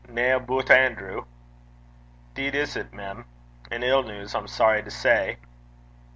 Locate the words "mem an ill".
2.91-4.01